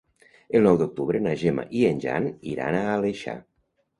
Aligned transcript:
El 0.59 0.63
nou 0.67 0.77
d'octubre 0.81 1.21
na 1.25 1.33
Gemma 1.41 1.65
i 1.81 1.85
en 1.91 2.01
Jan 2.05 2.27
iran 2.55 2.79
a 2.79 2.83
l'Aleixar. 2.87 3.37